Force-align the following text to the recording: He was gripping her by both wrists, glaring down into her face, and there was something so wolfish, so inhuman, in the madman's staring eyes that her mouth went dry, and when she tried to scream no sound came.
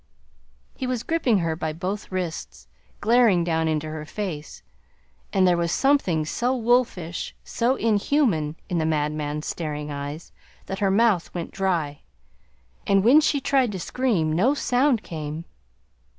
He 0.75 0.87
was 0.87 1.03
gripping 1.03 1.37
her 1.37 1.55
by 1.55 1.73
both 1.73 2.11
wrists, 2.11 2.67
glaring 3.01 3.43
down 3.43 3.67
into 3.67 3.87
her 3.91 4.03
face, 4.03 4.63
and 5.31 5.47
there 5.47 5.55
was 5.55 5.71
something 5.71 6.25
so 6.25 6.55
wolfish, 6.55 7.35
so 7.43 7.75
inhuman, 7.75 8.55
in 8.67 8.79
the 8.79 8.85
madman's 8.87 9.45
staring 9.45 9.91
eyes 9.91 10.31
that 10.65 10.79
her 10.79 10.89
mouth 10.89 11.31
went 11.35 11.51
dry, 11.51 12.01
and 12.87 13.03
when 13.03 13.21
she 13.21 13.39
tried 13.39 13.71
to 13.73 13.79
scream 13.79 14.33
no 14.33 14.55
sound 14.55 15.03
came. 15.03 15.45